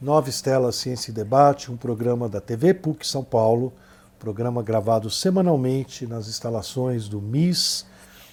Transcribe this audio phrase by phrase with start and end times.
[0.00, 3.70] Nova Estela Ciência e Debate, um programa da TV PUC São Paulo,
[4.18, 7.84] programa gravado semanalmente nas instalações do MIS,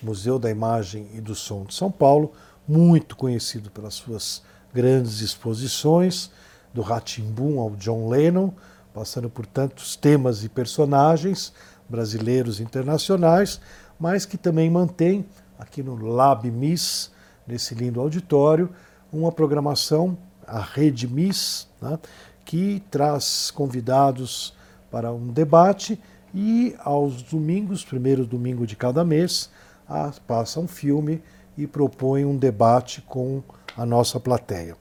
[0.01, 2.31] Museu da Imagem e do Som de São Paulo,
[2.65, 4.41] muito conhecido pelas suas
[4.73, 6.31] grandes exposições,
[6.73, 8.52] do Ratimbum ao John Lennon,
[8.93, 11.52] passando por tantos temas e personagens
[11.89, 13.59] brasileiros e internacionais,
[13.99, 15.25] mas que também mantém
[15.59, 17.11] aqui no Lab MIS,
[17.45, 18.70] nesse lindo auditório,
[19.11, 20.18] uma programação
[20.48, 22.00] a Rede Miss, né,
[22.45, 24.54] que traz convidados
[24.89, 26.00] para um debate
[26.33, 29.50] e aos domingos, primeiro domingo de cada mês,
[29.87, 31.21] a, passa um filme
[31.57, 33.44] e propõe um debate com
[33.75, 34.78] a nossa plateia.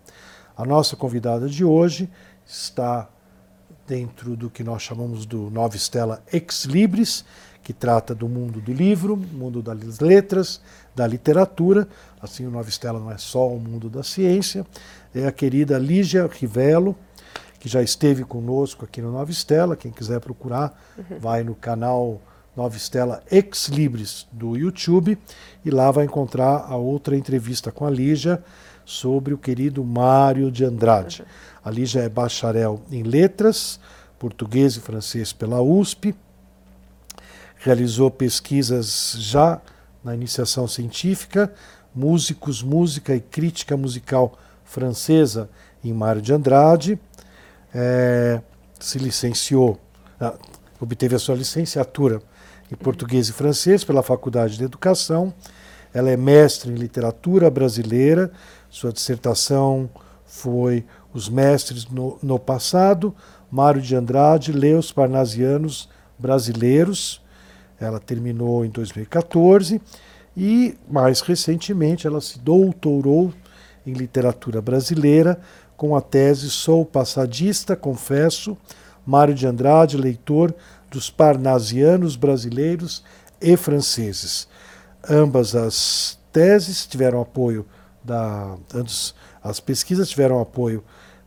[0.56, 2.08] A nossa convidada de hoje
[2.46, 3.08] está
[3.86, 7.24] dentro do que nós chamamos do Nova Estela Ex Libris,
[7.62, 10.60] que trata do mundo do livro, mundo das letras,
[10.94, 11.88] da literatura.
[12.20, 14.64] Assim, o Nova Estela não é só o mundo da ciência,
[15.20, 16.94] é a querida Lígia Rivello,
[17.58, 19.74] que já esteve conosco aqui no Nova Estela.
[19.74, 21.18] Quem quiser procurar, uhum.
[21.18, 22.20] vai no canal
[22.54, 25.18] Nova Estela Ex Libris do YouTube
[25.64, 28.42] e lá vai encontrar a outra entrevista com a Lígia
[28.84, 31.22] sobre o querido Mário de Andrade.
[31.22, 31.28] Uhum.
[31.64, 33.80] A Lígia é bacharel em letras,
[34.18, 36.14] português e francês pela USP,
[37.56, 39.60] realizou pesquisas já
[40.04, 41.52] na iniciação científica,
[41.94, 45.48] músicos, música e crítica musical francesa
[45.82, 46.98] em Mário de Andrade,
[47.74, 48.40] é,
[48.78, 49.78] se licenciou,
[50.20, 50.34] ah,
[50.80, 52.20] obteve a sua licenciatura
[52.70, 55.32] em português e francês pela Faculdade de Educação.
[55.94, 58.30] Ela é mestre em literatura brasileira.
[58.68, 59.88] Sua dissertação
[60.24, 63.14] foi Os Mestres no, no Passado,
[63.50, 67.22] Mário de Andrade, Leos Parnasianos Brasileiros.
[67.80, 69.80] Ela terminou em 2014
[70.36, 73.32] e, mais recentemente, ela se doutorou
[73.86, 75.38] em literatura brasileira,
[75.76, 78.56] com a tese Sou Passadista, Confesso,
[79.06, 80.54] Mário de Andrade, leitor
[80.90, 83.04] dos parnasianos brasileiros
[83.40, 84.48] e franceses.
[85.08, 87.64] Ambas as teses tiveram apoio
[88.02, 88.56] da.
[89.42, 90.82] As pesquisas tiveram apoio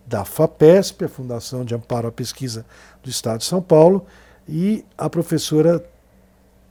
[0.05, 2.65] da FAPESP, a Fundação de Amparo à Pesquisa
[3.01, 4.05] do Estado de São Paulo,
[4.47, 5.85] e a professora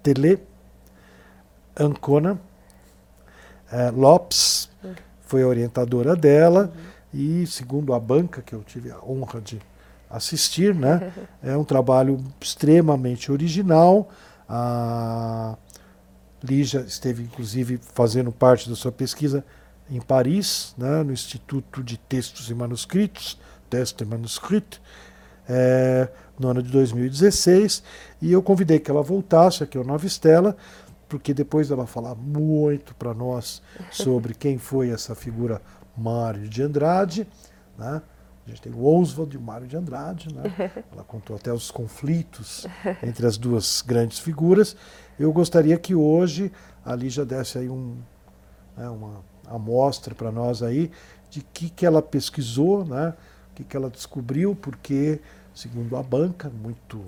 [0.02, 0.40] Tele
[1.78, 2.38] Ancona
[3.72, 4.67] eh, Lopes,
[5.28, 6.72] foi a orientadora dela
[7.14, 7.42] uhum.
[7.42, 9.60] e, segundo a banca, que eu tive a honra de
[10.10, 11.12] assistir, né,
[11.42, 14.08] é um trabalho extremamente original.
[14.48, 15.54] A
[16.42, 19.44] Lígia esteve, inclusive, fazendo parte da sua pesquisa
[19.90, 23.38] em Paris, né, no Instituto de Textos e Manuscritos,
[23.68, 24.80] Texto e Manuscrito,
[25.46, 27.82] é, no ano de 2016,
[28.22, 30.56] e eu convidei que ela voltasse aqui ao Nova Estela
[31.08, 35.62] porque depois ela falar muito para nós sobre quem foi essa figura
[35.96, 37.26] Mário de Andrade,
[37.76, 38.02] né?
[38.46, 40.42] A gente tem o Oswald e o Mário de Andrade, né?
[40.90, 42.66] Ela contou até os conflitos
[43.02, 44.74] entre as duas grandes figuras.
[45.18, 46.50] Eu gostaria que hoje
[46.82, 47.98] a Lígia desse aí um,
[48.74, 50.90] né, uma amostra para nós aí
[51.28, 53.12] de que que ela pesquisou, né?
[53.50, 55.20] O que que ela descobriu, porque
[55.54, 57.04] segundo a banca, muito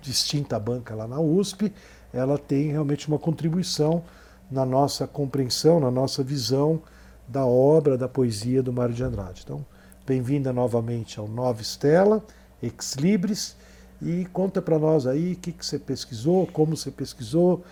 [0.00, 1.72] distinta a banca lá na USP,
[2.12, 4.02] ela tem realmente uma contribuição
[4.50, 6.80] na nossa compreensão, na nossa visão
[7.26, 9.42] da obra, da poesia do Mário de Andrade.
[9.44, 9.64] Então,
[10.06, 12.24] bem-vinda novamente ao Nova Estela,
[12.62, 13.56] Ex Libris,
[14.00, 17.64] e conta para nós aí o que, que você pesquisou, como você pesquisou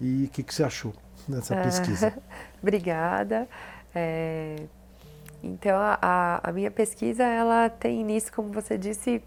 [0.00, 0.92] e o que, que você achou
[1.28, 2.14] nessa ah, pesquisa.
[2.60, 3.48] Obrigada.
[3.94, 4.56] É...
[5.42, 9.22] Então, a, a minha pesquisa, ela tem início, como você disse,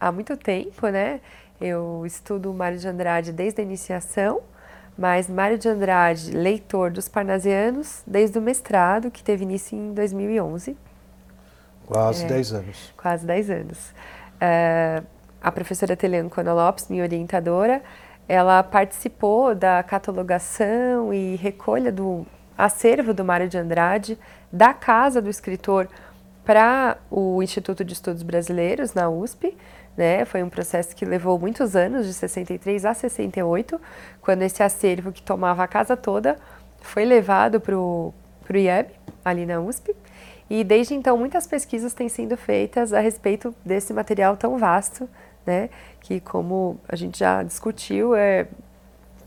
[0.00, 1.20] há muito tempo, né?
[1.60, 4.40] Eu estudo Mário de Andrade desde a iniciação,
[4.96, 10.76] mas Mário de Andrade, leitor dos Parnasianos, desde o mestrado, que teve início em 2011.
[11.86, 12.94] Quase 10 é, anos.
[12.96, 13.94] Quase 10 anos.
[14.40, 15.02] É,
[15.40, 17.82] a professora Teleancona Lopes, minha orientadora,
[18.28, 22.26] ela participou da catalogação e recolha do
[22.56, 24.18] acervo do Mário de Andrade,
[24.52, 25.88] da casa do escritor
[26.44, 29.56] para o Instituto de Estudos Brasileiros, na USP,
[29.98, 30.24] né?
[30.24, 33.80] Foi um processo que levou muitos anos, de 63 a 68,
[34.22, 36.36] quando esse acervo que tomava a casa toda
[36.80, 38.14] foi levado para o
[38.48, 38.90] IEB,
[39.24, 39.94] ali na USP.
[40.48, 45.10] E desde então muitas pesquisas têm sido feitas a respeito desse material tão vasto,
[45.44, 45.68] né?
[46.00, 48.46] Que como a gente já discutiu, é,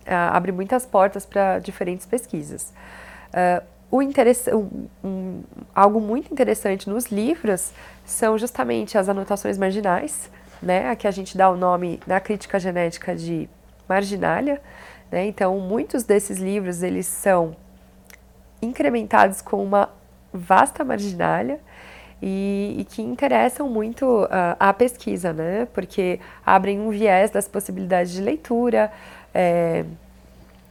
[0.06, 2.74] é abre muitas portas para diferentes pesquisas.
[3.34, 5.44] Uh, o um, um,
[5.76, 7.74] algo muito interessante nos livros
[8.06, 10.32] são justamente as anotações marginais,
[10.62, 10.90] né?
[10.90, 13.50] A que a gente dá o nome na crítica genética de
[13.88, 14.62] marginalia,
[15.12, 15.26] né?
[15.26, 17.56] Então, muitos desses livros eles são
[18.62, 19.90] incrementados com uma
[20.34, 21.60] vasta marginalia
[22.22, 25.68] e, e que interessam muito uh, a pesquisa, né?
[25.74, 28.92] Porque abrem um viés das possibilidades de leitura,
[29.34, 29.84] é,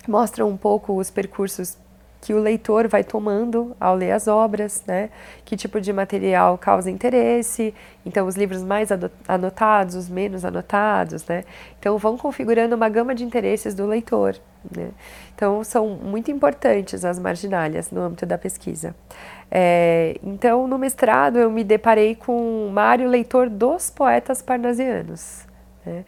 [0.07, 1.77] mostram um pouco os percursos
[2.21, 5.09] que o leitor vai tomando ao ler as obras, né?
[5.45, 7.75] Que tipo de material causa interesse,
[8.05, 8.91] então os livros mais
[9.27, 11.45] anotados, os menos anotados, né?
[11.79, 14.37] Então vão configurando uma gama de interesses do leitor,
[14.77, 14.91] né?
[15.35, 18.95] Então são muito importantes as marginálias no âmbito da pesquisa.
[19.51, 25.47] É, então no mestrado eu me deparei com Mário Leitor dos poetas parnasianos.
[25.85, 26.05] Né?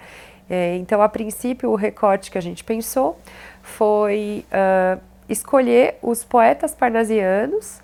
[0.48, 3.18] É, então a princípio o recorte que a gente pensou
[3.62, 5.00] foi uh,
[5.32, 7.80] escolher os poetas parnasianos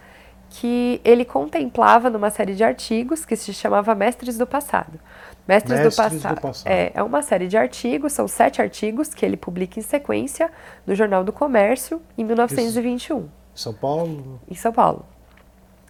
[0.50, 4.98] que ele contemplava numa série de artigos que se chamava Mestres do Passado.
[5.46, 6.34] Mestres, Mestres do, Passado.
[6.36, 6.66] do, Passado.
[6.66, 10.50] É, é uma série de artigos, são sete artigos que ele publica em sequência
[10.86, 13.18] no Jornal do Comércio em 1921.
[13.18, 13.28] Isso.
[13.54, 14.40] São Paulo?
[14.48, 15.04] Em São Paulo,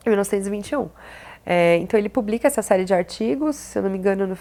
[0.06, 0.88] em 1921.
[1.44, 4.38] É, então ele publica essa série de artigos, se eu não me engano, no,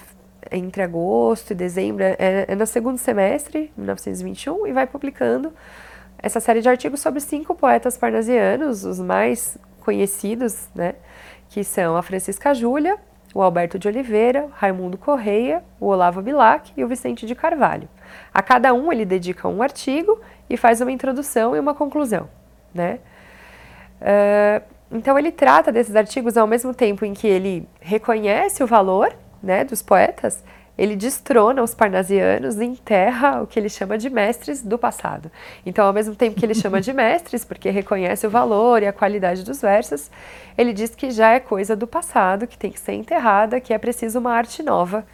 [0.51, 5.53] entre agosto e dezembro, é, é no segundo semestre, 1921, e vai publicando
[6.19, 10.95] essa série de artigos sobre cinco poetas parnasianos, os mais conhecidos, né,
[11.49, 12.97] que são a Francisca Júlia,
[13.33, 17.87] o Alberto de Oliveira, Raimundo Correia, o Olavo Bilac e o Vicente de Carvalho.
[18.33, 20.19] A cada um ele dedica um artigo
[20.49, 22.29] e faz uma introdução e uma conclusão,
[22.73, 22.99] né?
[24.01, 29.13] Uh, então ele trata desses artigos ao mesmo tempo em que ele reconhece o valor,
[29.41, 30.43] né, dos poetas
[30.77, 35.31] ele destrona os parnasianos e enterra o que ele chama de mestres do passado.
[35.65, 38.93] Então, ao mesmo tempo que ele chama de mestres, porque reconhece o valor e a
[38.93, 40.11] qualidade dos versos,
[40.57, 43.77] ele diz que já é coisa do passado, que tem que ser enterrada, que é
[43.77, 45.05] preciso uma arte nova,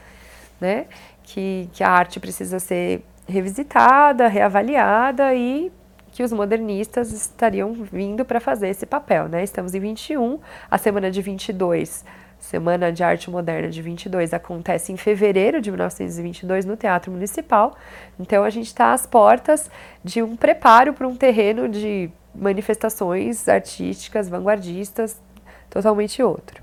[0.59, 0.85] né?
[1.23, 5.71] que, que a arte precisa ser revisitada, reavaliada e
[6.11, 9.27] que os modernistas estariam vindo para fazer esse papel.
[9.29, 9.43] Né?
[9.43, 10.39] Estamos em 21,
[10.69, 12.03] a semana de 22
[12.43, 17.73] Semana de Arte Moderna de 22 acontece em fevereiro de 1922 no Teatro Municipal.
[18.19, 19.71] Então a gente está às portas
[20.03, 25.21] de um preparo para um terreno de manifestações artísticas, vanguardistas,
[25.69, 26.61] totalmente outro.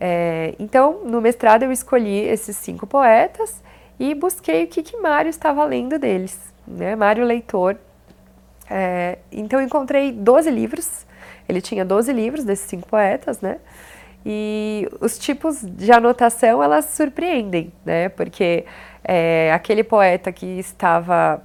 [0.00, 3.60] É, então, no mestrado eu escolhi esses cinco poetas
[3.98, 6.38] e busquei o que, que Mário estava lendo deles.
[6.64, 6.94] Né?
[6.94, 7.76] Mário Leitor.
[8.70, 11.04] É, então, encontrei 12 livros.
[11.48, 13.58] Ele tinha 12 livros desses cinco poetas, né?
[14.30, 18.10] E os tipos de anotação elas surpreendem, né?
[18.10, 18.66] Porque
[19.02, 21.42] é, aquele poeta que estava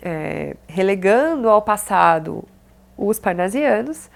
[0.00, 2.44] é, relegando ao passado
[2.96, 4.08] os parnasianos,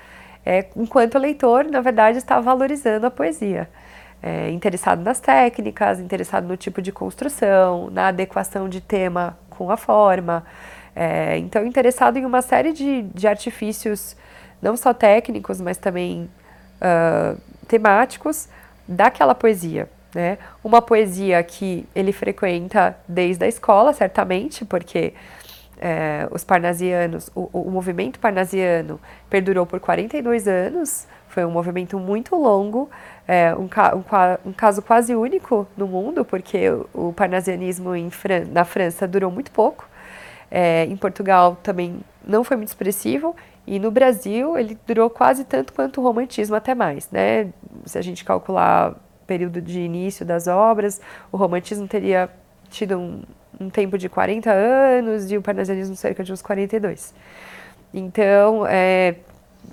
[0.46, 3.69] é, enquanto leitor, na verdade, estava valorizando a poesia.
[4.23, 9.76] É, interessado nas técnicas, interessado no tipo de construção, na adequação de tema com a
[9.76, 10.44] forma.
[10.94, 14.17] É, então, interessado em uma série de, de artifícios,
[14.62, 16.31] não só técnicos, mas também
[16.82, 17.38] uh,
[17.69, 18.49] temáticos
[18.87, 19.88] daquela poesia.
[20.14, 20.37] Né?
[20.62, 25.14] Uma poesia que ele frequenta desde a escola, certamente, porque
[25.82, 32.37] é, os parnasianos, o, o, movimento parnasiano perdurou por 42 anos, foi um movimento muito
[32.37, 32.88] longo,
[33.26, 38.64] é, um, um, um, caso quase único no mundo, porque o, o parnasianismo Fran na
[38.64, 39.88] França durou muito pouco,
[40.49, 43.35] é, em Portugal também não foi muito expressivo,
[43.67, 47.09] e no Brasil ele durou quase tanto quanto o romantismo, até mais.
[47.11, 47.50] Né?
[47.85, 51.00] Se a gente calcular o período de início das obras,
[51.31, 52.28] o romantismo teria
[52.71, 53.23] tido um,
[53.61, 57.14] um tempo de 40 anos e o parnasianismo cerca de uns 42.
[57.95, 59.16] Então, é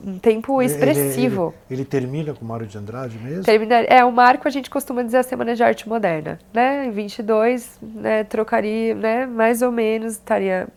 [0.05, 1.53] um tempo expressivo.
[1.69, 3.43] Ele, ele, ele, termina com Mário de Andrade mesmo?
[3.43, 6.85] Termina, é, o marco a gente costuma dizer a Semana de Arte Moderna, né?
[6.85, 10.67] Em 22, né, trocaria, né, mais ou menos, estaria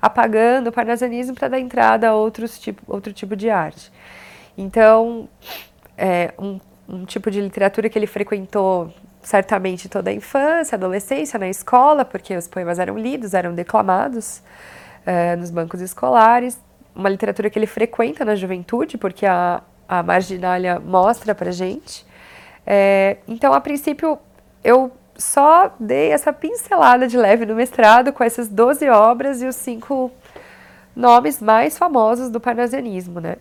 [0.00, 3.92] apagando o parnasianismo para dar entrada a outros tipo, outro tipo de arte.
[4.56, 5.28] Então,
[5.96, 8.92] é um, um tipo de literatura que ele frequentou
[9.22, 14.42] certamente toda a infância, adolescência, na escola, porque os poemas eram lidos, eram declamados
[15.04, 16.58] é, nos bancos escolares.
[16.94, 22.06] Uma literatura que ele frequenta na juventude, porque a, a marginália mostra para gente.
[22.66, 24.18] É, então, a princípio,
[24.64, 24.90] eu
[25.20, 30.10] só dei essa pincelada de leve no mestrado com essas 12 obras e os cinco
[30.96, 33.20] nomes mais famosos do parnasianismo.
[33.20, 33.36] Né?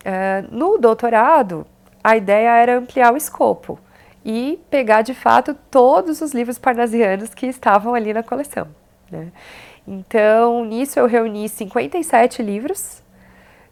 [0.00, 1.66] Uh, no doutorado,
[2.02, 3.78] a ideia era ampliar o escopo
[4.24, 8.68] e pegar de fato todos os livros parnasianos que estavam ali na coleção.
[9.10, 9.32] Né?
[9.86, 13.02] Então, nisso eu reuni 57 livros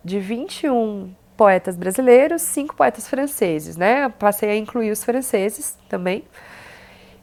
[0.05, 4.09] de 21 poetas brasileiros, cinco poetas franceses, né?
[4.11, 6.23] Passei a incluir os franceses também.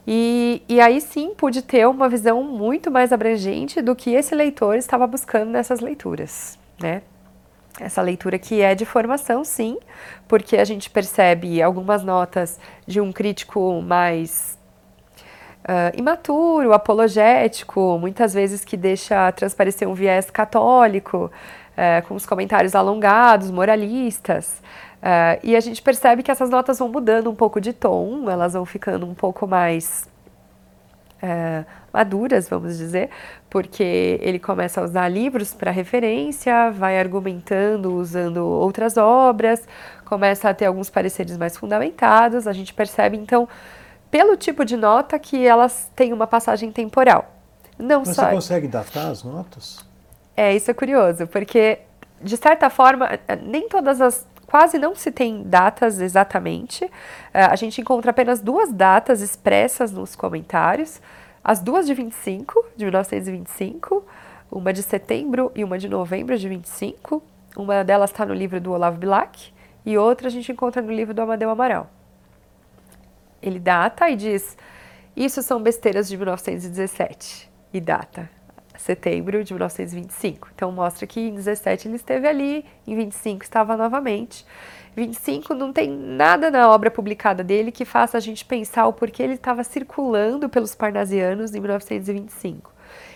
[0.06, 4.76] E, e aí sim pude ter uma visão muito mais abrangente do que esse leitor
[4.76, 7.02] estava buscando nessas leituras, né?
[7.80, 9.78] essa leitura que é de formação, sim,
[10.28, 14.58] porque a gente percebe algumas notas de um crítico mais
[15.62, 21.30] uh, imaturo, apologético, muitas vezes que deixa transparecer um viés católico,
[21.72, 24.62] uh, com os comentários alongados, moralistas.
[25.02, 28.52] Uh, e a gente percebe que essas notas vão mudando um pouco de tom, elas
[28.52, 30.10] vão ficando um pouco mais
[31.92, 33.10] maduras, vamos dizer,
[33.48, 39.62] porque ele começa a usar livros para referência, vai argumentando usando outras obras,
[40.04, 42.46] começa a ter alguns pareceres mais fundamentados.
[42.46, 43.48] A gente percebe então,
[44.10, 47.32] pelo tipo de nota, que elas têm uma passagem temporal.
[47.78, 48.24] Não Mas só...
[48.24, 49.84] você consegue datar as notas?
[50.36, 51.78] É, isso é curioso, porque
[52.20, 53.08] de certa forma,
[53.42, 56.84] nem todas as quase não se tem datas exatamente.
[57.32, 61.00] É, a gente encontra apenas duas datas expressas nos comentários
[61.42, 64.04] as duas de 25, de 1925,
[64.50, 67.22] uma de setembro e uma de novembro de 25.
[67.56, 69.54] Uma delas está no livro do Olavo Bilac
[69.86, 71.88] e outra a gente encontra no livro do Amadeu Amaral.
[73.40, 74.58] Ele data e diz:
[75.16, 77.50] Isso são besteiras de 1917.
[77.72, 78.28] E data
[78.82, 80.48] setembro de 1925.
[80.54, 84.44] Então mostra que em 17 ele esteve ali, em 25 estava novamente.
[84.94, 89.22] 25 não tem nada na obra publicada dele que faça a gente pensar o porquê
[89.22, 92.72] ele estava circulando pelos parnasianos em 1925.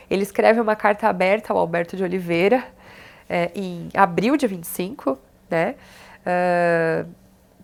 [0.08, 2.64] Ele escreve uma carta aberta ao Alberto de Oliveira
[3.28, 5.18] é, em abril de 25,
[5.50, 5.74] né?
[6.24, 7.08] Uh,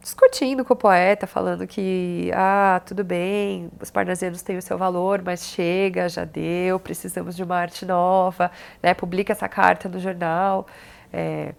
[0.03, 5.23] discutindo com o poeta, falando que, ah, tudo bem, os parnasianos têm o seu valor,
[5.23, 8.51] mas chega, já deu, precisamos de uma arte nova,
[8.83, 8.93] né?
[8.95, 10.67] Publica essa carta no jornal.
[11.13, 11.55] É,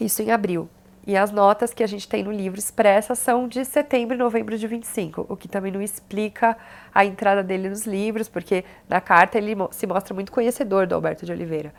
[0.00, 0.68] isso em abril.
[1.06, 4.56] E as notas que a gente tem no livro expressas são de setembro e novembro
[4.56, 6.56] de 25, o que também não explica
[6.94, 11.26] a entrada dele nos livros, porque na carta ele se mostra muito conhecedor do Alberto
[11.26, 11.74] de Oliveira.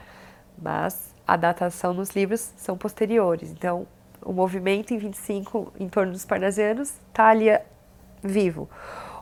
[0.62, 3.50] Mas a datação nos livros são posteriores.
[3.52, 3.88] Então,
[4.26, 7.64] o movimento em 25 em torno dos parnasianos está ali eh,
[8.22, 8.70] vivo.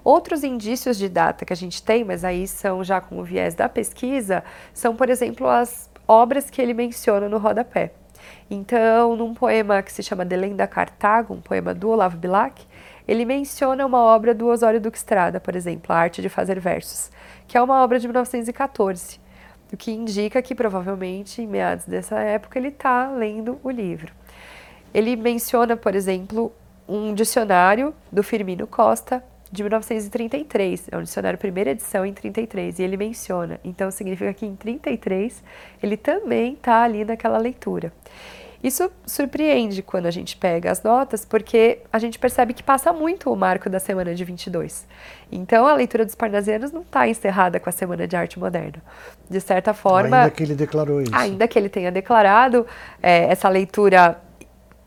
[0.03, 3.53] Outros indícios de data que a gente tem, mas aí são já com o viés
[3.53, 4.43] da pesquisa,
[4.73, 7.91] são, por exemplo, as obras que ele menciona no rodapé.
[8.49, 12.65] Então, num poema que se chama Delenda Cartago, um poema do Olavo Bilac,
[13.07, 17.11] ele menciona uma obra do Osório Duque Estrada, por exemplo, A Arte de Fazer Versos,
[17.47, 19.19] que é uma obra de 1914,
[19.71, 24.13] o que indica que provavelmente em meados dessa época ele está lendo o livro.
[24.93, 26.51] Ele menciona, por exemplo,
[26.87, 30.87] um dicionário do Firmino Costa, de 1933.
[30.91, 33.59] É um dicionário primeira edição em 33 e ele menciona.
[33.63, 35.43] Então significa que em 33
[35.83, 37.91] ele também está ali naquela leitura.
[38.63, 43.31] Isso surpreende quando a gente pega as notas, porque a gente percebe que passa muito
[43.31, 44.85] o marco da semana de 22.
[45.31, 48.81] Então a leitura dos parnasianos não está encerrada com a semana de arte moderna.
[49.27, 50.17] De certa forma.
[50.17, 51.15] Ainda que ele declarou isso.
[51.15, 52.67] Ainda que ele tenha declarado,
[53.01, 54.21] é, essa leitura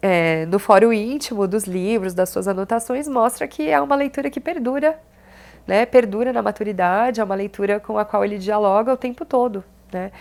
[0.06, 4.38] é, no fórum íntimo dos livros, das suas anotações, mostra que é uma leitura que
[4.38, 5.00] perdura,
[5.66, 5.86] né?
[5.86, 10.12] Perdura na maturidade, é uma leitura com a qual ele dialoga o tempo todo, né?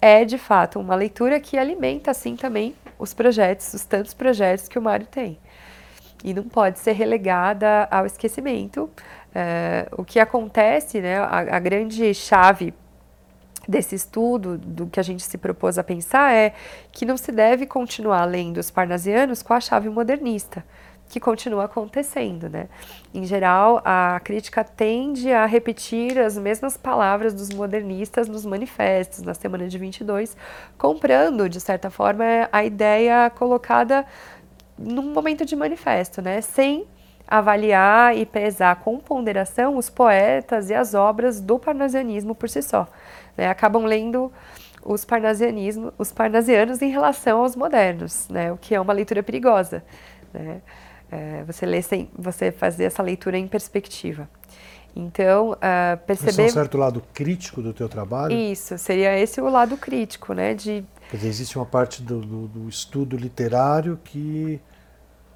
[0.00, 4.76] É, de fato, uma leitura que alimenta, assim, também os projetos, os tantos projetos que
[4.76, 5.38] o Mário tem.
[6.24, 8.90] E não pode ser relegada ao esquecimento.
[9.32, 12.74] É, o que acontece, né, a, a grande chave
[13.68, 16.54] desse estudo, do que a gente se propôs a pensar, é
[16.90, 20.64] que não se deve continuar lendo os parnasianos com a chave modernista,
[21.06, 22.68] que continua acontecendo, né?
[23.12, 29.34] Em geral, a crítica tende a repetir as mesmas palavras dos modernistas nos manifestos, na
[29.34, 30.34] semana de 22,
[30.78, 34.06] comprando, de certa forma, a ideia colocada
[34.78, 36.40] num momento de manifesto, né?
[36.40, 36.86] Sem
[37.26, 42.88] avaliar e pesar com ponderação os poetas e as obras do parnasianismo por si só
[43.38, 44.30] né, acabam lendo
[44.84, 49.82] os parnasianismo, os parnasianos em relação aos modernos, né, o que é uma leitura perigosa,
[50.34, 50.60] né,
[51.10, 54.28] é, você lê sem, você fazer essa leitura em perspectiva.
[54.96, 56.30] Então, uh, perceber...
[56.30, 58.34] Esse é um certo lado crítico do teu trabalho?
[58.34, 60.54] Isso, seria esse o lado crítico, né?
[60.54, 60.84] De...
[61.08, 64.60] Quer dizer, existe uma parte do, do, do estudo literário que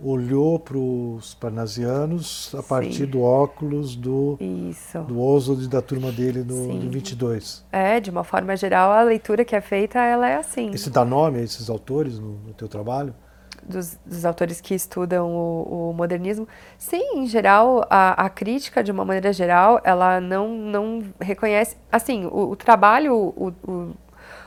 [0.02, 3.06] olhou para os parnasianos a partir Sim.
[3.06, 4.98] do óculos do, Isso.
[5.00, 7.64] do Oswald e da turma dele no, no 22.
[7.70, 10.70] É, de uma forma geral, a leitura que é feita, ela é assim.
[10.72, 13.14] Esse dá nome a esses autores no, no teu trabalho?
[13.62, 16.48] Dos, dos, autores que estudam o, o, modernismo.
[16.76, 21.76] Sim, em geral, a, a, crítica, de uma maneira geral, ela não, não reconhece...
[21.90, 23.94] Assim, o, o trabalho, o, o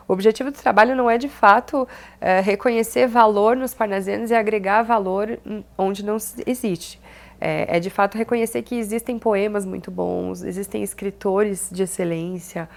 [0.08, 1.88] o objetivo do trabalho não é, de fato,
[2.22, 5.40] é, reconhecer valor nos parnasianos e agregar valor
[5.78, 7.02] onde não existe.
[7.40, 12.70] É, é, de fato, reconhecer que existem poemas muito bons, existem escritores de excelência,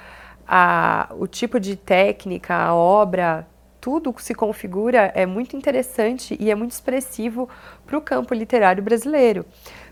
[0.46, 3.46] a, o tipo de técnica, a obra
[3.80, 7.48] tudo se configura é muito interessante e é muito expressivo
[7.86, 9.46] para o campo literário brasileiro.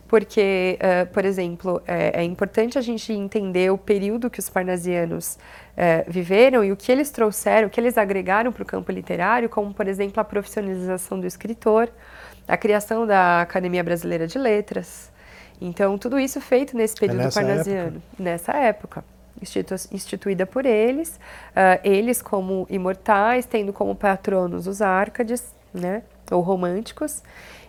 [0.08, 5.36] Porque, uh, por exemplo, é, é, importante a gente entender o período que os parnasianos
[5.36, 9.48] uh, viveram e o que eles trouxeram, o que eles agregaram para o campo literário,
[9.48, 11.90] como, por exemplo, a profissionalização do escritor,
[12.46, 15.10] a criação da Academia Brasileira de Letras.
[15.60, 18.02] Então, tudo isso feito nesse período é parnasiano, época.
[18.18, 19.04] nessa época
[19.40, 21.20] institu instituída por eles,
[21.50, 27.22] uh, eles como imortais, tendo como patronos os árcades, né, ou românticos.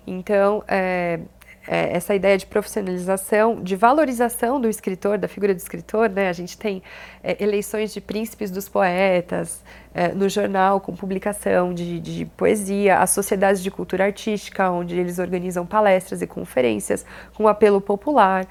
[0.05, 1.19] Então, é,
[1.67, 6.29] é, essa ideia de profissionalização, de valorização do escritor, da figura do escritor, né?
[6.29, 6.81] A gente tem
[7.21, 9.61] é, eleições de príncipes dos poetas
[9.93, 15.19] é, no jornal com publicação de, de poesia, as sociedades de cultura artística, onde eles
[15.19, 18.47] organizam palestras e conferências com apelo popular.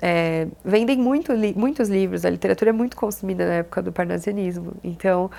[0.00, 4.74] É, vendem muito li muitos livros, a literatura é muito consumida na época do parnasianismo.
[4.84, 5.30] Então,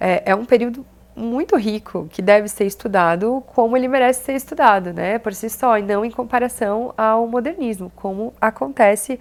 [0.00, 0.84] é, é, um período
[1.18, 5.76] muito rico que deve ser estudado como ele merece ser estudado, né, por si só,
[5.76, 9.18] e não em comparação ao modernismo, como acontece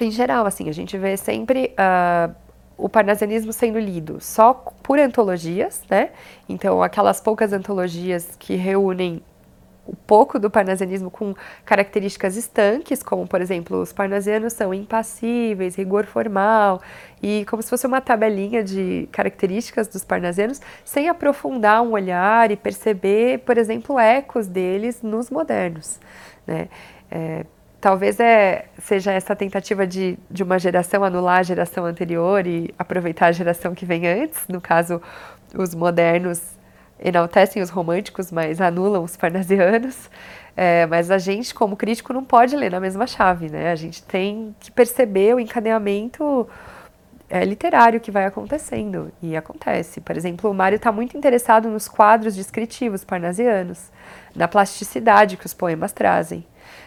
[0.00, 0.46] em geral.
[0.46, 2.34] Assim, a gente vê sempre uh,
[2.76, 6.10] o parnasianismo sendo lido só por antologias, né?
[6.48, 9.22] Então, aquelas poucas antologias que reúnem
[9.88, 16.06] um pouco do parnasianismo com características estanques, como, por exemplo, os parnasianos são impassíveis, rigor
[16.06, 16.80] formal,
[17.22, 22.56] e como se fosse uma tabelinha de características dos parnasianos, sem aprofundar um olhar e
[22.56, 26.00] perceber, por exemplo, ecos deles nos modernos.
[26.46, 26.68] Né?
[27.10, 27.46] É,
[27.80, 33.26] talvez é, seja essa tentativa de, de uma geração anular a geração anterior e aproveitar
[33.26, 35.00] a geração que vem antes, no caso,
[35.54, 36.55] os modernos
[36.98, 40.10] enaltecem os românticos, mas anulam os parnasianos.
[40.56, 43.70] É, mas a gente, como crítico, não pode ler na mesma chave, né?
[43.70, 46.48] A gente tem que perceber o encadeamento
[47.28, 49.12] é, literário que vai acontecendo.
[49.22, 50.00] E acontece.
[50.00, 53.90] Por exemplo, o Mário está muito interessado nos quadros descritivos parnasianos,
[54.34, 56.44] na plasticidade que os poemas trazem.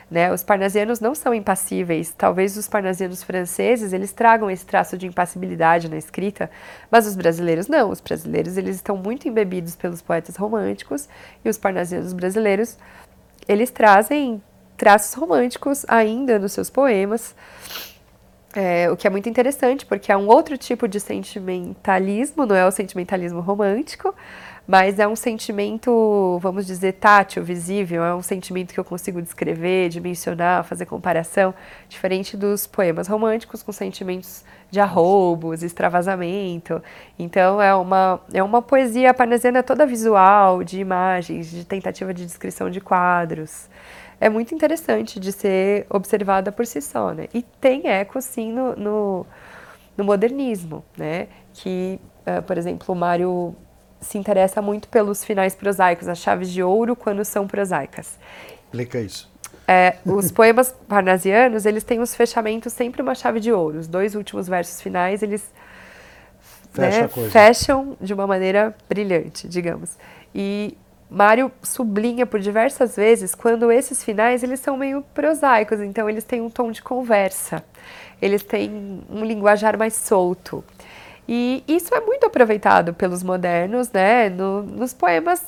[0.10, 0.32] Né?
[0.32, 2.14] Os parnasianos não são impassíveis.
[2.18, 6.50] Talvez os parnasianos franceses eles tragam esse traço de impassibilidade na escrita,
[6.90, 7.90] mas os brasileiros não.
[7.90, 11.08] Os brasileiros eles estão muito embebidos pelos poetas românticos
[11.44, 12.78] e os parnasianos brasileiros
[13.48, 14.42] eles trazem
[14.78, 17.36] traços românticos ainda nos seus poemas.
[18.56, 22.66] É, o que é muito interessante, porque é um outro tipo de sentimentalismo, não é
[22.66, 24.16] o sentimentalismo romântico,
[24.70, 29.90] mas é um sentimento, vamos dizer, tátil, visível, é um sentimento que eu consigo descrever,
[29.90, 31.56] dimensionar, fazer comparação,
[31.88, 36.84] diferente dos poemas românticos com sentimentos de arroubos, extravasamento.
[37.18, 42.70] Então é uma, é uma poesia parnasiana toda visual, de imagens, de tentativa de descrição
[42.70, 43.68] de quadros.
[44.22, 47.26] É muito interessante de ser observada por si só, né?
[47.34, 49.26] E tem eco, sim, no, no,
[49.98, 51.28] no modernismo, né?
[51.56, 53.56] Que, uh, por exemplo, o Mário
[54.02, 58.18] se interessa muito pelos finais prosaicos, as chaves de ouro quando são prosaicas.
[58.66, 59.30] Explica isso.
[59.68, 63.78] É, os poemas parnasianos, eles têm os fechamentos sempre uma chave de ouro.
[63.78, 65.44] Os dois últimos versos finais, eles
[66.72, 69.98] Fecha né, fecham de uma maneira brilhante, digamos.
[70.34, 70.78] E
[71.10, 76.42] Mário sublinha por diversas vezes quando esses finais eles são meio prosaicos, então eles têm
[76.42, 77.64] um tom de conversa,
[78.22, 80.64] eles têm um linguajar mais solto.
[81.32, 85.46] E isso é muito aproveitado pelos modernos, né, no, nos poemas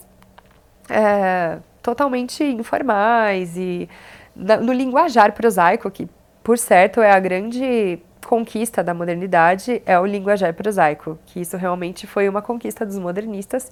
[0.88, 3.90] é, totalmente informais e
[4.36, 6.08] no linguajar prosaico, que,
[6.44, 12.06] por certo, é a grande conquista da modernidade, é o linguajar prosaico, que isso realmente
[12.06, 13.72] foi uma conquista dos modernistas.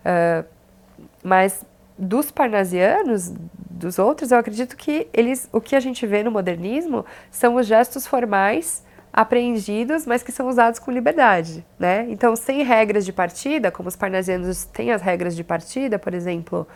[0.00, 0.48] Uh,
[1.22, 1.62] mas
[1.98, 3.34] dos parnasianos,
[3.68, 7.66] dos outros, eu acredito que eles, o que a gente vê no modernismo são os
[7.66, 8.82] gestos formais
[9.16, 12.04] apreendidos, mas que são usados com liberdade, né?
[12.08, 16.66] Então, sem regras de partida, como os parnasianos têm as regras de partida, por exemplo,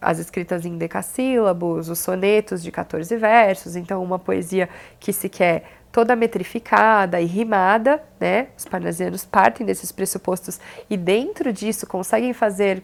[0.00, 5.62] as escritas em decassílabos, os sonetos de 14 versos, então uma poesia que se quer
[5.92, 8.48] toda metrificada e rimada, né?
[8.58, 10.58] Os parnasianos partem desses pressupostos
[10.90, 12.82] e dentro disso conseguem fazer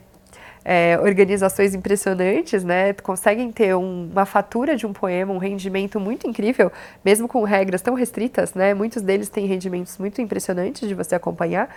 [0.64, 2.92] é, organizações impressionantes, né?
[2.94, 6.70] Conseguem ter um, uma fatura de um poema, um rendimento muito incrível,
[7.04, 8.72] mesmo com regras tão restritas, né?
[8.74, 11.68] Muitos deles têm rendimentos muito impressionantes de você acompanhar.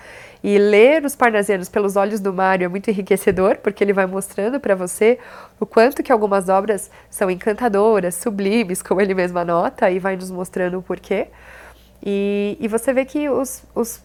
[0.44, 4.60] E ler os parnasianos pelos olhos do Mário é muito enriquecedor, porque ele vai mostrando
[4.60, 5.18] para você
[5.60, 10.30] o quanto que algumas obras são encantadoras, sublimes, como ele mesmo anota, e vai nos
[10.30, 11.28] mostrando o porquê.
[12.06, 14.04] E, e você vê que os, os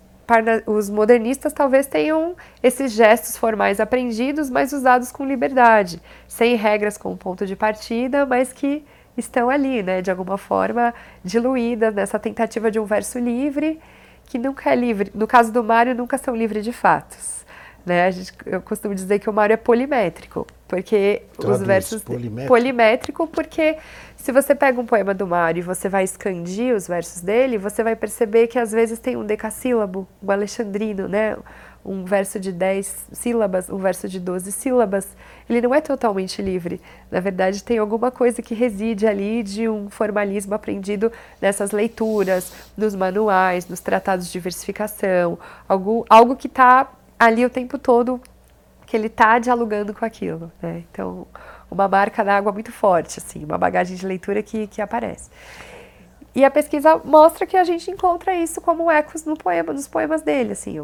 [0.66, 7.16] os modernistas talvez tenham esses gestos formais aprendidos, mas usados com liberdade, sem regras como
[7.16, 8.84] ponto de partida, mas que
[9.16, 13.80] estão ali, né, de alguma forma diluídas nessa tentativa de um verso livre,
[14.26, 15.10] que nunca é livre.
[15.14, 17.44] No caso do Mário, nunca são livres de fatos.
[17.84, 18.10] Né?
[18.12, 22.48] Gente, eu costumo dizer que o Mário é polimétrico, porque Traduz, os versos polimétrico.
[22.48, 23.76] polimétrico, porque
[24.22, 27.82] se você pega um poema do Mário e você vai escandir os versos dele, você
[27.82, 31.36] vai perceber que às vezes tem um decassílabo, o alexandrino, né?
[31.82, 35.08] um verso de 10 sílabas, um verso de 12 sílabas,
[35.48, 36.80] ele não é totalmente livre.
[37.10, 42.94] Na verdade, tem alguma coisa que reside ali de um formalismo aprendido nessas leituras, nos
[42.94, 48.20] manuais, nos tratados de diversificação, algo, algo que está ali o tempo todo,
[48.86, 50.52] que ele está dialogando com aquilo.
[50.60, 50.84] Né?
[50.90, 51.26] Então,
[51.70, 55.30] uma marca d'água muito forte, assim, uma bagagem de leitura que, que aparece.
[56.34, 60.22] E a pesquisa mostra que a gente encontra isso como ecos no poema, nos poemas
[60.22, 60.80] dele, assim,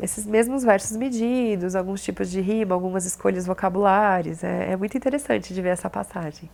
[0.00, 4.44] esses mesmos versos medidos, alguns tipos de rima, algumas escolhas vocabulares.
[4.44, 6.48] É, é muito interessante de ver essa passagem.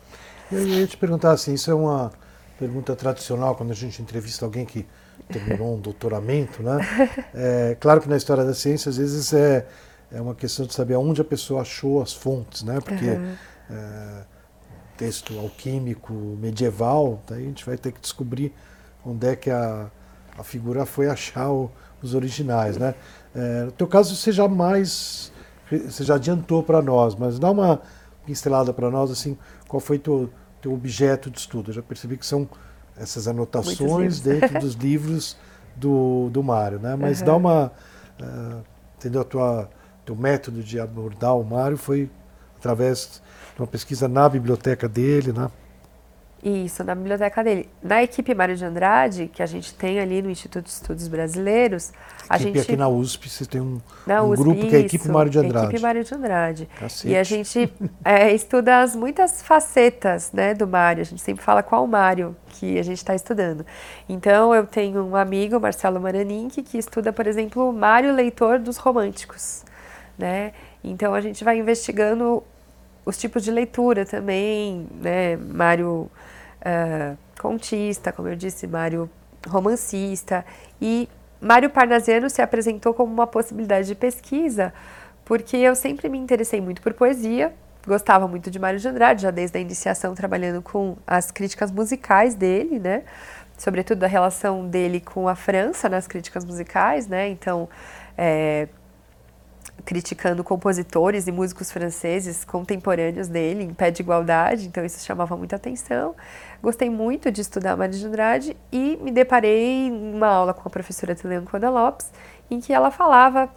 [0.51, 2.11] Eu ia te perguntar assim, isso é uma
[2.59, 4.87] pergunta tradicional quando a gente entrevista alguém que
[5.29, 6.79] terminou um doutoramento, né?
[7.35, 9.67] É, claro que na história da ciência às vezes é,
[10.11, 12.81] é uma questão de saber aonde a pessoa achou as fontes, né?
[12.81, 13.35] Porque uhum.
[13.71, 14.25] é,
[14.97, 18.53] texto alquímico medieval, daí a gente vai ter que descobrir
[19.05, 19.91] onde é que a,
[20.37, 21.71] a figura foi achar o,
[22.03, 22.95] os originais, né?
[23.35, 25.33] É, no teu caso, você já mais,
[25.71, 27.81] você já adiantou para nós, mas dá uma
[28.27, 31.71] pincelada para nós, assim, qual foi teu, teu objeto de estudo?
[31.71, 32.49] Eu já percebi que são
[32.97, 35.37] essas anotações dentro dos livros
[35.77, 36.97] do, do Mário, né?
[36.97, 37.27] Mas uhum.
[37.27, 37.73] dá uma,
[38.21, 38.63] uh,
[38.97, 39.21] entendeu?
[39.21, 39.71] A tua,
[40.09, 42.09] teu método de abordar o Mário foi
[42.59, 43.21] através
[43.55, 45.51] de uma pesquisa na biblioteca dele, né?
[46.43, 47.69] Isso, na biblioteca dele.
[47.83, 51.93] Na equipe Mário de Andrade, que a gente tem ali no Instituto de Estudos Brasileiros,
[52.29, 52.61] a, a gente...
[52.61, 55.39] aqui na USP, você tem um, um USP, grupo que é a equipe Mário de
[55.41, 55.67] Andrade.
[55.67, 56.69] equipe Mário de Andrade.
[56.79, 57.09] Cacete.
[57.09, 57.73] E a gente
[58.05, 61.03] é, estuda as muitas facetas né, do Mário.
[61.03, 63.67] A gente sempre fala qual Mário que a gente está estudando.
[64.09, 68.77] Então, eu tenho um amigo, Marcelo Maranink, que estuda, por exemplo, o Mário Leitor dos
[68.77, 69.65] Românticos.
[70.19, 70.53] Né?
[70.83, 72.43] Então, a gente vai investigando
[73.09, 75.37] os tipos de leitura também, né?
[75.37, 76.11] Mário
[76.61, 79.09] uh, contista, como eu disse, Mário
[79.47, 80.45] romancista.
[80.81, 81.09] E
[81.41, 84.75] Mário Parnasiano se apresentou como uma possibilidade de pesquisa,
[85.25, 87.53] porque eu sempre me interessei muito por poesia,
[87.87, 92.35] gostava muito de Mário de Andrade, já desde a iniciação trabalhando com as críticas musicais
[92.35, 93.05] dele, né?
[93.57, 97.29] Sobretudo a relação dele com a França nas críticas musicais, né?
[97.29, 97.69] Então,
[98.17, 98.69] é,
[99.85, 105.57] criticando compositores e músicos franceses contemporâneos dele em pé de igualdade, então isso chamava muita
[105.57, 106.15] atenção.
[106.63, 110.71] Gostei muito de estudar Maria de Andrade e me deparei em uma aula com a
[110.71, 112.11] professora Tiliane Coda Lopes,
[112.51, 113.49] em que ela falava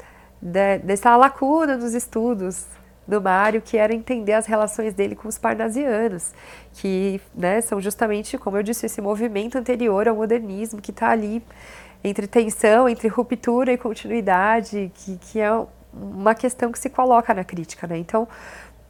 [0.42, 2.66] de, dessa lacuna nos estudos
[3.08, 6.34] do Mário, que era entender as relações dele com os parnasianos,
[6.74, 11.44] que né, são justamente, como eu disse, esse movimento anterior ao modernismo que está ali
[12.04, 15.52] entre tensão, entre ruptura e continuidade, que, que é
[15.93, 17.97] uma questão que se coloca na crítica, né?
[17.97, 18.27] Então,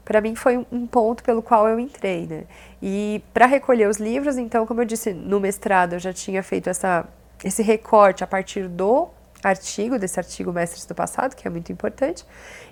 [0.04, 2.44] para mim foi um ponto pelo qual eu entrei, né?
[2.82, 6.70] E para recolher os livros, então, como eu disse, no mestrado eu já tinha feito
[6.70, 7.06] essa,
[7.44, 9.10] esse recorte a partir do
[9.44, 12.26] artigo, desse artigo Mestres do Passado, que é muito importante,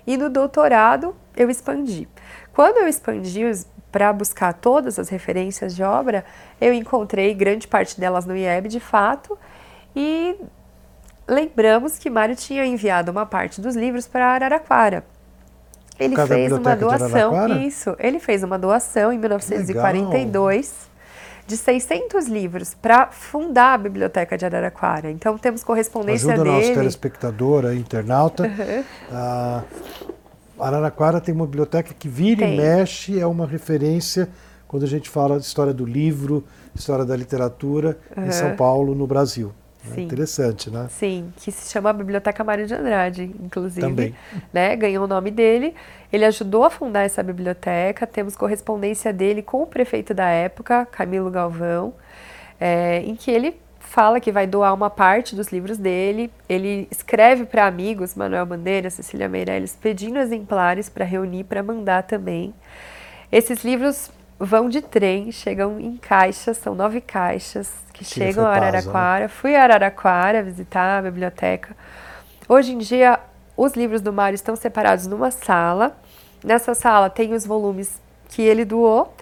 [0.06, 2.08] e no doutorado eu expandi.
[2.52, 3.42] Quando eu expandi
[3.90, 6.24] para buscar todas as referências de obra,
[6.60, 9.36] eu encontrei grande parte delas no IEB de fato,
[9.94, 10.36] e
[11.30, 15.04] lembramos que Mário tinha enviado uma parte dos livros para Araraquara.
[15.98, 20.66] Ele fez uma doação, isso, ele fez uma doação em 1942 Legal.
[21.46, 25.10] de 600 livros para fundar a biblioteca de Araraquara.
[25.10, 26.56] Então temos correspondência Ajuda dele.
[26.56, 28.44] Ajuda nosso telespectador, internauta.
[28.44, 28.84] Uhum.
[29.12, 29.62] Ah,
[30.58, 32.54] Araraquara tem uma biblioteca que vira tem.
[32.54, 34.28] e mexe, é uma referência
[34.66, 38.26] quando a gente fala de história do livro, história da literatura uhum.
[38.26, 39.52] em São Paulo, no Brasil.
[39.84, 40.02] Sim.
[40.02, 40.88] Interessante, né?
[40.90, 43.80] Sim, que se chama Biblioteca Mário de Andrade, inclusive.
[43.80, 44.14] Também.
[44.52, 44.76] Né?
[44.76, 45.74] Ganhou o nome dele.
[46.12, 48.06] Ele ajudou a fundar essa biblioteca.
[48.06, 51.94] Temos correspondência dele com o prefeito da época, Camilo Galvão,
[52.60, 56.30] é, em que ele fala que vai doar uma parte dos livros dele.
[56.48, 62.54] Ele escreve para amigos, Manuel Bandeira, Cecília Meirelles, pedindo exemplares para reunir, para mandar também.
[63.32, 64.10] Esses livros
[64.40, 69.24] vão de trem, chegam em caixas, são nove caixas que Sim, chegam a Araraquara.
[69.24, 69.28] Né?
[69.28, 71.76] Fui a Araraquara visitar a biblioteca.
[72.48, 73.20] Hoje em dia,
[73.54, 75.94] os livros do Mário estão separados numa sala.
[76.42, 78.00] Nessa sala tem os volumes
[78.30, 79.14] que ele doou.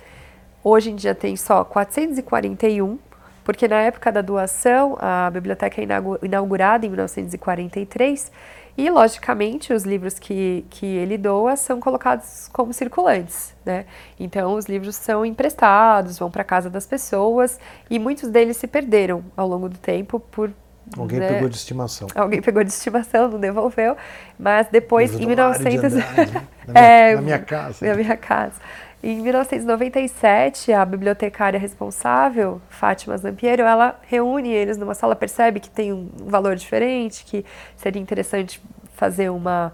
[0.63, 2.99] Hoje em dia tem só 441,
[3.43, 5.87] porque na época da doação, a biblioteca é
[6.23, 8.31] inaugurada em 1943
[8.79, 13.85] e, logicamente, os livros que, que ele doa são colocados como circulantes, né?
[14.21, 17.59] Então, os livros são emprestados, vão para casa das pessoas
[17.91, 20.53] e muitos deles se perderam ao longo do tempo por
[20.97, 21.29] Alguém né?
[21.29, 22.09] pegou de estimação.
[22.15, 23.97] Alguém pegou de estimação, não devolveu.
[24.39, 25.93] Mas depois, em 1900.
[25.93, 26.47] De Andrade, né?
[26.67, 27.87] na, minha, é, na minha casa.
[27.87, 28.61] Na minha casa.
[29.01, 35.93] Em 1997, a bibliotecária responsável, Fátima Zampiero, ela reúne eles numa sala, percebe que tem
[35.93, 37.45] um valor diferente, que
[37.77, 38.61] seria interessante
[38.95, 39.73] fazer uma,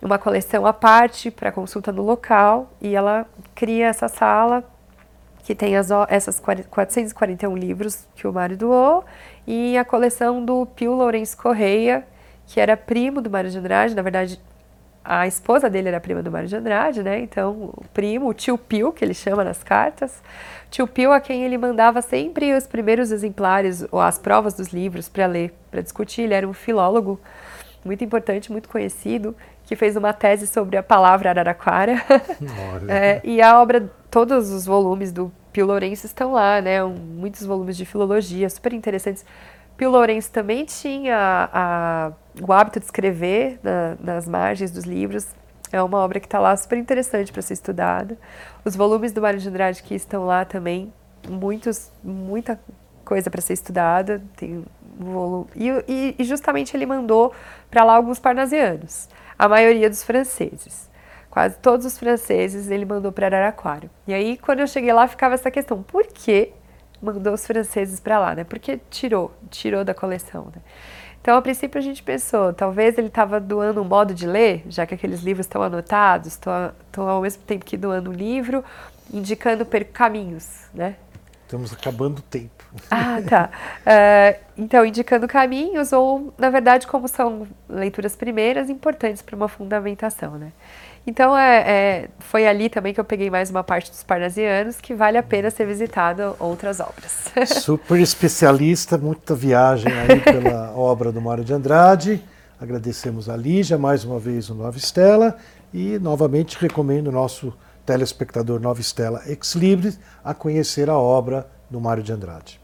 [0.00, 4.64] uma coleção à parte para consulta no local, e ela cria essa sala
[5.44, 9.04] que tem as, essas 441 livros que o Mário doou,
[9.46, 12.06] e a coleção do Pio Lourenço Correia,
[12.46, 14.40] que era primo do Mário de Andrade, na verdade
[15.04, 17.20] a esposa dele era prima do Mário de Andrade, né?
[17.20, 20.22] Então, o primo, o tio Pio, que ele chama nas cartas,
[20.70, 25.08] tio Pio a quem ele mandava sempre os primeiros exemplares ou as provas dos livros
[25.08, 26.22] para ler, para discutir.
[26.22, 27.18] Ele era um filólogo
[27.84, 29.34] muito importante, muito conhecido,
[29.64, 31.94] que fez uma tese sobre a palavra araraquara.
[32.88, 36.84] é, e a obra, todos os volumes do Pio Lourenço estão lá, né?
[36.84, 39.24] Muitos volumes de filologia, super interessantes.
[39.80, 45.28] Pio Lourenço também tinha a, o hábito de escrever na, nas margens dos livros.
[45.72, 48.18] É uma obra que está lá super interessante para ser estudada.
[48.62, 50.92] Os volumes do Mário de Andrade que estão lá também,
[51.26, 52.60] muitos, muita
[53.06, 54.22] coisa para ser estudada.
[54.36, 54.62] Tem
[55.00, 55.46] um volume.
[55.56, 57.32] E, e, e justamente ele mandou
[57.70, 60.90] para lá alguns parnasianos, a maioria dos franceses.
[61.30, 63.90] Quase todos os franceses ele mandou para Araraquara.
[64.06, 66.52] E aí, quando eu cheguei lá, ficava essa questão: por que
[67.02, 68.44] mandou os franceses para lá, né?
[68.44, 70.62] Porque tirou, tirou da coleção, né?
[71.20, 74.86] Então, a princípio, a gente pensou, talvez ele estava doando um modo de ler, já
[74.86, 78.64] que aqueles livros estão anotados, estão ao mesmo tempo que doando um livro,
[79.12, 80.96] indicando caminhos, né?
[81.44, 82.60] Estamos acabando o tempo.
[82.88, 83.50] Ah, tá.
[83.80, 90.38] Uh, então, indicando caminhos, ou, na verdade, como são leituras primeiras, importantes para uma fundamentação,
[90.38, 90.52] né?
[91.06, 94.94] Então é, é, foi ali também que eu peguei mais uma parte dos parnasianos que
[94.94, 97.24] vale a pena ser visitado outras obras.
[97.62, 102.22] Super especialista, muita viagem aí pela obra do Mário de Andrade.
[102.60, 105.36] Agradecemos a Lígia mais uma vez o Nova Estela
[105.72, 107.54] e novamente recomendo o nosso
[107.86, 112.58] telespectador Nova Estela Ex Libris a conhecer a obra do Mário de Andrade.